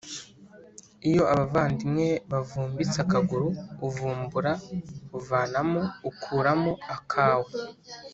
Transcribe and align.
Iyo 1.09 1.23
abavandimwe 1.33 2.07
bavumbitse 2.31 2.97
akaguru, 3.05 3.47
uvumbura 3.87 4.51
(uvanamo/ukuramo) 5.17 6.73
akawe. 6.95 7.49